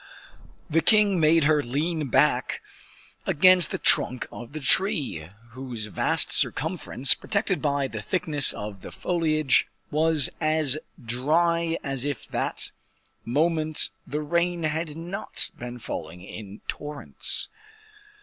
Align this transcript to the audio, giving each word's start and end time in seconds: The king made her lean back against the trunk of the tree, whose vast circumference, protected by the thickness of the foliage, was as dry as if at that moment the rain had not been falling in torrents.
The 0.67 0.81
king 0.81 1.19
made 1.19 1.43
her 1.43 1.61
lean 1.61 2.07
back 2.07 2.63
against 3.27 3.69
the 3.69 3.77
trunk 3.77 4.27
of 4.31 4.51
the 4.53 4.59
tree, 4.59 5.29
whose 5.51 5.85
vast 5.85 6.31
circumference, 6.31 7.13
protected 7.13 7.61
by 7.61 7.87
the 7.87 8.01
thickness 8.01 8.51
of 8.51 8.81
the 8.81 8.91
foliage, 8.91 9.67
was 9.91 10.27
as 10.41 10.79
dry 10.99 11.77
as 11.83 12.03
if 12.03 12.25
at 12.25 12.31
that 12.31 12.71
moment 13.25 13.91
the 14.07 14.21
rain 14.21 14.63
had 14.63 14.97
not 14.97 15.51
been 15.55 15.77
falling 15.77 16.23
in 16.23 16.61
torrents. 16.67 17.49